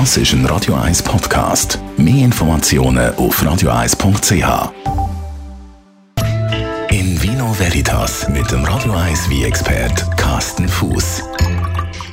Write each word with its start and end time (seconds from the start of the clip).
Das 0.00 0.16
ist 0.16 0.32
ein 0.32 0.44
Radio 0.46 0.74
1 0.74 1.04
Podcast. 1.04 1.78
Mehr 1.96 2.24
Informationen 2.24 3.14
auf 3.14 3.40
radio1.ch. 3.40 4.72
In 6.90 7.22
Vino 7.22 7.56
Veritas 7.56 8.28
mit 8.28 8.50
dem 8.50 8.64
Radio 8.64 8.92
1 8.92 9.30
wie 9.30 9.44
expert 9.44 10.04
Carsten 10.16 10.68
Fuß. 10.68 11.22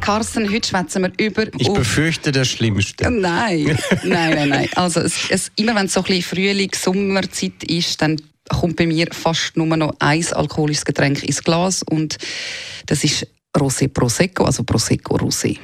Carsten, 0.00 0.52
heute 0.52 0.68
schwätzen 0.68 1.02
wir 1.04 1.12
über. 1.24 1.46
Ich 1.56 1.72
befürchte 1.72 2.32
das 2.32 2.48
Schlimmste. 2.48 3.08
Nein, 3.12 3.78
nein, 4.02 4.34
nein, 4.34 4.48
nein. 4.48 4.68
Also 4.74 4.98
es, 4.98 5.30
es, 5.30 5.52
immer 5.54 5.76
wenn 5.76 5.86
es 5.86 5.92
so 5.92 6.00
ein 6.00 6.06
bisschen 6.06 6.22
Frühling, 6.22 6.72
Sommerzeit 6.74 7.62
ist, 7.62 8.02
dann 8.02 8.20
kommt 8.48 8.74
bei 8.74 8.88
mir 8.88 9.06
fast 9.12 9.56
nur 9.56 9.76
noch 9.76 9.94
ein 10.00 10.26
alkoholisches 10.32 10.84
Getränk 10.84 11.22
ins 11.22 11.44
Glas 11.44 11.84
und 11.84 12.18
das 12.86 13.04
ist 13.04 13.24
Rosé 13.56 13.86
Prosecco, 13.86 14.46
also 14.46 14.64
Prosecco 14.64 15.16
Rosé. 15.16 15.56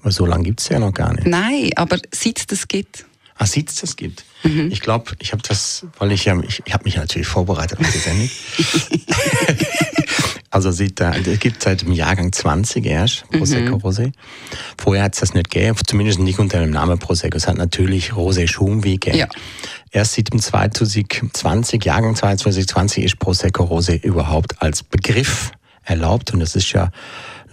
Aber 0.00 0.12
so 0.12 0.26
lange 0.26 0.44
gibt 0.44 0.60
es 0.60 0.68
ja 0.68 0.78
noch 0.78 0.92
gar 0.92 1.12
nicht. 1.12 1.26
Nein, 1.26 1.70
aber 1.76 1.98
seit 2.12 2.38
es 2.38 2.46
das 2.46 2.68
gibt. 2.68 3.06
Ah, 3.36 3.46
seit 3.46 3.70
es 3.70 3.76
das 3.76 3.96
gibt. 3.96 4.24
Mhm. 4.42 4.70
Ich 4.70 4.80
glaube, 4.80 5.12
ich 5.18 5.32
habe 5.32 5.42
das, 5.46 5.86
weil 5.98 6.12
ich 6.12 6.26
ja, 6.26 6.38
ich, 6.40 6.62
ich 6.64 6.74
habe 6.74 6.84
mich 6.84 6.96
natürlich 6.96 7.26
vorbereitet 7.26 7.80
auf 7.80 7.90
die 7.90 7.98
Sendung. 7.98 8.30
also 10.50 10.70
sieht 10.70 11.00
da, 11.00 11.14
es 11.14 11.40
gibt 11.40 11.62
seit 11.62 11.82
dem 11.82 11.92
Jahrgang 11.92 12.32
20 12.32 12.84
erst 12.84 13.28
Prosecco 13.30 13.76
mhm. 13.76 13.82
Rosé. 13.82 14.12
Vorher 14.76 15.04
hat 15.04 15.14
es 15.14 15.20
das 15.20 15.32
nicht 15.32 15.50
gegeben, 15.50 15.78
zumindest 15.86 16.18
nicht 16.18 16.38
unter 16.38 16.60
dem 16.60 16.70
Namen 16.70 16.98
Prosecco. 16.98 17.36
Es 17.36 17.46
hat 17.46 17.56
natürlich 17.56 18.12
Rosé 18.12 18.46
Schumwi 18.46 18.98
gegeben. 18.98 19.18
Ja. 19.18 19.28
Erst 19.90 20.14
seit 20.14 20.32
dem 20.32 20.40
2020, 20.40 21.84
Jahrgang 21.84 22.14
2020 22.14 23.04
ist 23.04 23.18
Prosecco 23.18 23.64
Rosé 23.64 24.02
überhaupt 24.02 24.60
als 24.60 24.82
Begriff 24.82 25.52
erlaubt 25.82 26.32
und 26.32 26.42
es 26.42 26.56
ist 26.56 26.72
ja 26.72 26.90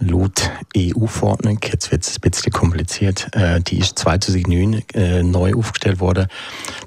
laut 0.00 0.50
EU-Verordnung, 0.76 1.58
jetzt 1.64 1.90
wird 1.90 2.04
es 2.04 2.16
ein 2.16 2.30
bisschen 2.30 2.52
kompliziert, 2.52 3.28
äh, 3.34 3.60
die 3.60 3.78
ist 3.78 3.98
2009 3.98 4.84
äh, 4.94 5.22
neu 5.22 5.54
aufgestellt 5.54 6.00
worden, 6.00 6.28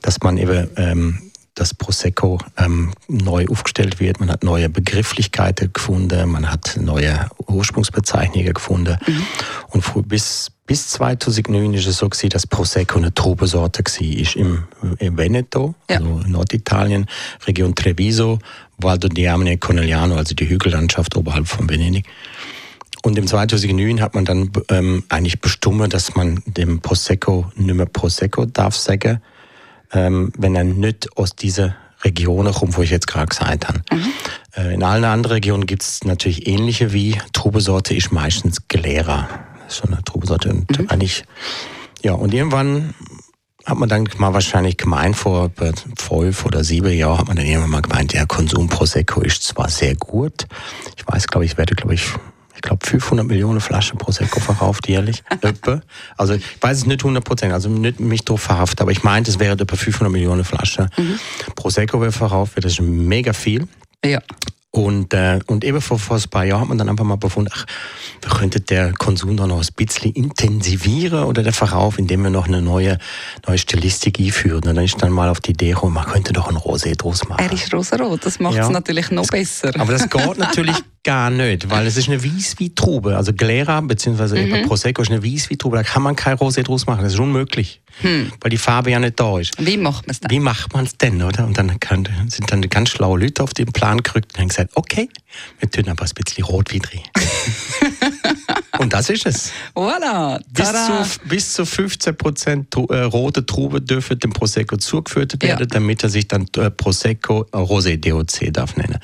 dass 0.02 0.22
man 0.22 0.38
eben 0.38 0.70
ähm, 0.78 1.32
das 1.56 1.74
Prosecco 1.74 2.40
ähm, 2.58 2.92
neu 3.08 3.46
aufgestellt 3.50 4.00
wird. 4.00 4.20
Man 4.20 4.30
hat 4.30 4.44
neue 4.44 4.70
Begrifflichkeiten 4.70 5.72
gefunden, 5.74 6.30
man 6.30 6.50
hat 6.50 6.78
neue 6.80 7.30
Ursprungsbezeichnungen 7.48 8.54
gefunden. 8.54 8.98
Mhm. 9.06 9.26
Und 9.70 10.08
bis, 10.08 10.52
bis 10.66 10.88
2009 10.90 11.74
ist 11.74 11.88
es 11.88 11.98
so 11.98 12.08
gewesen, 12.08 12.30
dass 12.30 12.48
Prosecco 12.48 12.98
eine 12.98 13.14
Trubesorte 13.14 13.84
war. 13.84 14.08
Ist 14.08 14.36
im, 14.36 14.64
im 15.00 15.18
Veneto, 15.18 15.76
ja. 15.90 15.98
also 15.98 16.22
Norditalien, 16.26 17.06
Region 17.46 17.76
Treviso, 17.76 18.40
Valdo 18.78 19.10
Diamine 19.10 19.58
Conegliano, 19.58 20.16
also 20.16 20.34
die 20.34 20.48
Hügellandschaft 20.48 21.16
oberhalb 21.18 21.48
von 21.48 21.70
Venedig. 21.70 22.06
Und 23.02 23.18
im 23.18 23.28
2009 23.28 24.02
hat 24.02 24.14
man 24.16 24.26
dann 24.26 24.52
ähm, 24.70 25.04
eigentlich 25.10 25.42
bestimmt, 25.42 25.94
dass 25.94 26.16
man 26.16 26.42
dem 26.46 26.82
Prosecco 26.82 27.52
nicht 27.56 27.76
mehr 27.76 27.86
Prosecco 27.86 28.46
darf 28.46 28.76
sagen, 28.76 29.22
ähm, 29.92 30.32
wenn 30.38 30.56
er 30.56 30.64
nicht 30.64 31.18
aus 31.18 31.36
dieser 31.36 31.76
Region 32.04 32.52
kommt, 32.52 32.78
wo 32.78 32.82
ich 32.82 32.90
jetzt 32.90 33.08
gerade 33.08 33.28
gesagt 33.28 33.68
habe. 33.68 33.82
Mhm. 33.92 34.14
Äh, 34.56 34.74
in 34.74 34.84
allen 34.84 35.04
anderen 35.06 35.34
Regionen 35.34 35.66
gibt 35.66 35.84
es 35.84 36.04
natürlich 36.04 36.48
ähnliche 36.48 36.94
wie 36.94 37.18
Trubesorte 37.34 37.96
ist 37.96 38.12
meistens. 38.12 38.62
Das 38.68 38.86
ist 39.68 39.78
schon 39.78 39.94
eine 39.94 40.04
Trubesorte. 40.04 40.50
Und 40.50 40.80
mhm. 40.80 40.90
eigentlich, 40.90 41.24
ja, 42.02 42.14
und 42.14 42.34
irgendwann 42.34 42.94
hat 43.66 43.78
man 43.78 43.90
dann 43.90 44.10
mal 44.18 44.34
wahrscheinlich 44.34 44.78
gemeint, 44.78 45.16
vor 45.16 45.52
zwölf 45.96 46.46
oder 46.46 46.64
sieben 46.64 46.92
Jahren 46.94 47.20
hat 47.20 47.28
man 47.28 47.38
dann 47.38 47.46
irgendwann 47.46 47.70
mal 47.70 47.82
gemeint, 47.82 48.14
der 48.14 48.26
Konsum 48.26 48.68
Prosecco 48.68 49.22
ist 49.22 49.44
zwar 49.44 49.70
sehr 49.70 49.96
gut. 49.96 50.48
Ich 50.98 51.08
weiß, 51.08 51.28
glaube 51.28 51.46
ich, 51.46 51.58
werde, 51.58 51.76
glaube 51.76 51.94
ich, 51.94 52.10
ich 52.64 52.68
glaube, 52.68 52.86
500 52.86 53.26
Millionen 53.26 53.60
Flaschen 53.60 53.98
Prosecco 53.98 54.40
verkauft 54.40 54.88
jährlich. 54.88 55.24
also 56.18 56.34
ich 56.36 56.44
weiß 56.62 56.78
es 56.78 56.86
nicht 56.86 57.02
100 57.02 57.24
Prozent, 57.24 57.54
also 57.54 57.70
nicht 57.70 58.00
mich 58.00 58.24
drauf 58.24 58.42
verhaftet, 58.42 58.82
aber 58.82 58.92
ich 58.92 59.02
meinte, 59.02 59.32
es 59.32 59.40
wäre 59.40 59.54
etwa 59.54 59.76
500 59.76 60.12
Millionen 60.12 60.44
Flaschen 60.44 60.88
mhm. 60.96 61.20
Prosecco, 61.56 62.00
wird 62.00 62.14
verkauft. 62.14 62.54
Das 62.58 62.74
ist 62.74 62.82
mega 62.82 63.34
viel. 63.34 63.68
Ja. 64.06 64.22
Und, 64.70 65.14
äh, 65.14 65.40
und 65.48 65.66
eben 65.66 65.82
vor, 65.82 66.00
vor 66.00 66.18
ein 66.18 66.30
paar 66.30 66.46
Jahren 66.46 66.62
hat 66.62 66.68
man 66.70 66.78
dann 66.78 66.88
einfach 66.88 67.04
mal 67.04 67.18
befunden, 67.18 67.52
ach, 67.54 67.66
wir 68.22 68.32
könnten 68.32 68.64
der 68.68 68.94
Konsum 68.94 69.36
da 69.36 69.46
noch 69.46 69.60
ein 69.60 69.68
bisschen 69.76 70.14
intensivieren 70.14 71.24
oder 71.26 71.44
der 71.44 71.52
Verkauf, 71.52 71.98
indem 71.98 72.24
wir 72.24 72.30
noch 72.30 72.48
eine 72.48 72.62
neue, 72.62 72.98
neue 73.48 73.58
Stilistik 73.58 74.20
einführen. 74.20 74.58
Und 74.58 74.76
dann 74.76 74.86
ist 74.86 75.02
dann 75.02 75.12
mal 75.12 75.30
auf 75.30 75.42
die 75.42 75.52
Idee 75.52 75.72
gekommen, 75.72 75.96
man 75.96 76.06
könnte 76.06 76.32
doch 76.32 76.48
ein 76.48 76.56
Rosé 76.56 76.96
draus 76.96 77.28
machen. 77.28 77.44
Er 77.44 77.52
ist 77.52 77.74
rosarot, 77.74 78.26
das 78.26 78.40
macht 78.40 78.54
es 78.54 78.60
ja. 78.60 78.70
natürlich 78.70 79.10
noch 79.12 79.28
besser. 79.28 79.72
Aber 79.78 79.92
das 79.92 80.08
geht 80.10 80.38
natürlich 80.38 80.78
gar 81.04 81.30
nicht, 81.30 81.70
weil 81.70 81.88
es 81.88 81.98
ist 81.98 82.08
eine 82.08 82.24
Weißweintraube. 82.24 83.16
Also 83.18 83.34
Glera 83.34 83.82
bzw. 83.82 84.46
Mhm. 84.46 84.68
Prosecco 84.68 85.02
ist 85.02 85.12
eine 85.12 85.24
Weißweintraube. 85.24 85.78
Da 85.78 85.84
kann 85.84 86.04
man 86.04 86.16
kein 86.16 86.38
Rosé 86.38 86.64
draus 86.64 86.86
machen. 86.86 87.04
Das 87.04 87.14
ist 87.14 87.20
unmöglich, 87.20 87.82
hm. 88.02 88.32
weil 88.40 88.52
die 88.52 88.58
Farbe 88.58 88.92
ja 88.92 89.00
nicht 89.00 89.20
da 89.20 89.40
ist. 89.40 89.54
Wie 89.58 89.78
macht 89.78 90.08
man 90.08 90.12
es 90.12 90.20
dann? 90.20 90.32
Wie 90.32 90.40
macht 90.40 90.74
man 90.74 90.86
es 90.86 90.98
denn, 90.98 91.22
oder? 91.22 91.46
Und 91.46 91.58
dann 91.58 91.80
kann, 91.80 92.08
sind 92.28 92.52
dann 92.52 92.62
ganz 92.70 92.90
schlaue 92.90 93.20
Leute 93.20 93.44
auf 93.44 93.54
den 93.54 93.72
Plan 93.72 94.04
gerückt 94.04 94.34
und 94.34 94.40
haben 94.42 94.48
gesagt, 94.50 94.72
okay, 94.76 95.10
wir 95.60 95.70
tun 95.70 95.90
aber 95.90 96.04
ein 96.06 96.12
bisschen 96.14 96.44
Rotwein 96.44 96.82
drin. 96.82 97.02
Und 98.82 98.94
das 98.94 99.10
ist 99.10 99.26
es. 99.26 99.52
Voilà. 99.76 100.40
Bis 100.50 100.72
zu, 100.72 101.28
bis 101.28 101.54
zu 101.54 101.66
15 101.66 102.18
Prozent 102.18 102.76
äh, 102.76 103.02
rote 103.02 103.46
Trube 103.46 103.82
dürfen 103.82 104.20
dem 104.20 104.32
Prosecco 104.32 104.78
zugeführt 104.78 105.42
werden, 105.42 105.60
ja. 105.60 105.66
damit 105.66 106.04
er 106.04 106.10
sich 106.10 106.28
dann 106.28 106.48
äh, 106.58 106.70
Prosecco 106.72 107.46
Rosé 107.52 107.98
DOC 107.98 108.54
darf 108.54 108.76
nennen. 108.76 108.98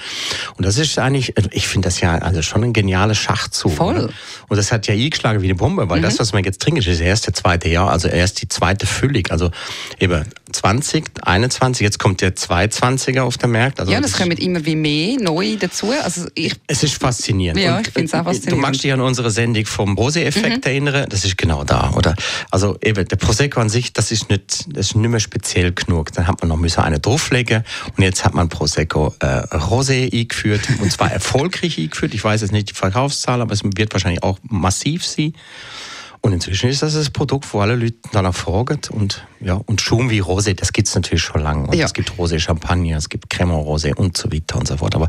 Und 0.57 0.65
das 0.65 0.77
ist 0.77 0.97
eigentlich, 0.99 1.37
also 1.37 1.49
ich 1.51 1.67
finde 1.67 1.87
das 1.87 2.01
ja 2.01 2.15
also 2.15 2.41
schon 2.41 2.63
ein 2.63 2.73
genialer 2.73 3.15
Schachzug. 3.15 3.73
Voll. 3.73 3.95
Oder? 3.95 4.09
Und 4.49 4.57
das 4.57 4.71
hat 4.71 4.87
ja 4.87 4.93
eingeschlagen 4.93 5.41
wie 5.41 5.47
eine 5.47 5.55
Bombe, 5.55 5.89
weil 5.89 5.99
mhm. 5.99 6.03
das, 6.03 6.19
was 6.19 6.33
man 6.33 6.43
jetzt 6.43 6.61
trinkt, 6.61 6.79
ist 6.79 6.87
das 6.87 6.99
erste, 6.99 7.33
zweite 7.33 7.69
Jahr, 7.69 7.91
also 7.91 8.07
erst 8.07 8.41
die 8.41 8.47
zweite 8.47 8.87
Füllig. 8.87 9.31
Also 9.31 9.51
eben 9.99 10.25
20, 10.51 11.05
21, 11.21 11.83
jetzt 11.83 11.99
kommt 11.99 12.21
der 12.21 12.35
220er 12.35 13.21
auf 13.21 13.37
den 13.37 13.51
Markt. 13.51 13.79
Also 13.79 13.91
ja, 13.91 14.01
das 14.01 14.13
kommen 14.13 14.37
immer 14.37 14.65
wie 14.65 14.75
mehr 14.75 15.19
neu 15.19 15.57
dazu. 15.57 15.91
Also 16.03 16.27
ich, 16.35 16.55
es 16.67 16.83
ist 16.83 16.95
faszinierend. 16.99 17.61
Ja, 17.61 17.79
ich 17.79 17.87
finde 17.87 18.05
es 18.05 18.13
auch 18.13 18.23
faszinierend. 18.23 18.51
Du 18.51 18.57
magst 18.57 18.83
dich 18.83 18.91
an 18.91 19.01
unsere 19.01 19.29
Sendung 19.31 19.65
vom 19.67 19.95
Rosé-Effekt 19.95 20.65
mhm. 20.65 20.71
erinnern, 20.71 21.05
das 21.09 21.25
ist 21.25 21.37
genau 21.37 21.63
da, 21.63 21.91
oder? 21.95 22.15
Also 22.51 22.77
eben, 22.81 23.07
der 23.07 23.15
Prosecco 23.15 23.59
an 23.59 23.69
sich, 23.69 23.93
das 23.93 24.11
ist 24.11 24.29
nicht, 24.29 24.65
das 24.75 24.87
ist 24.87 24.95
nicht 24.95 25.09
mehr 25.09 25.19
speziell 25.19 25.73
genug. 25.73 26.11
Dann 26.13 26.27
hat 26.27 26.41
man 26.41 26.49
noch 26.49 26.57
müssen 26.57 26.81
eine 26.81 26.99
drauflegen 26.99 27.63
und 27.95 28.03
jetzt 28.03 28.25
hat 28.25 28.33
man 28.33 28.49
Prosecco 28.49 29.13
äh, 29.19 29.25
Rosé 29.25 30.11
eingeführt 30.13 30.61
und 30.81 30.91
zwar 30.91 31.11
erfolgreich 31.11 31.77
eingeführt. 31.77 32.13
Ich 32.13 32.23
weiß 32.23 32.41
jetzt 32.41 32.51
nicht 32.51 32.69
die 32.69 32.73
Verkaufszahl, 32.73 33.41
aber 33.41 33.53
es 33.53 33.63
wird 33.63 33.93
wahrscheinlich 33.93 34.23
auch 34.23 34.39
massiv 34.43 35.05
sein. 35.05 35.33
Und 36.21 36.33
inzwischen 36.33 36.69
ist 36.69 36.81
das 36.81 36.93
das 36.93 37.09
Produkt, 37.09 37.53
wo 37.53 37.61
alle 37.61 37.75
Leute 37.75 37.97
danach 38.11 38.35
fragen. 38.35 38.79
Und, 38.91 39.25
ja, 39.39 39.53
und 39.53 39.81
Schum 39.81 40.09
wie 40.09 40.21
Rosé, 40.21 40.55
das 40.55 40.73
gibt 40.73 40.87
es 40.87 40.95
natürlich 40.95 41.21
schon 41.21 41.41
lange. 41.41 41.75
Ja. 41.75 41.85
Es 41.85 41.93
gibt 41.93 42.11
Rosé 42.17 42.39
Champagner, 42.39 42.97
es 42.97 43.09
gibt 43.09 43.29
Cremant 43.29 43.65
Rosé 43.65 43.95
und 43.95 44.17
so 44.17 44.31
weiter 44.31 44.57
und 44.57 44.67
so 44.67 44.77
fort. 44.77 44.95
Aber 44.95 45.07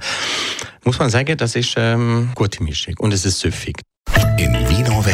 muss 0.85 0.99
man 0.99 1.11
sagen, 1.11 1.37
das 1.37 1.57
ist 1.57 1.75
ähm, 1.77 2.31
gute 2.35 2.63
Mischung 2.63 2.95
und 2.99 3.13
es 3.13 3.25
ist 3.25 3.41
süffig. 3.41 3.81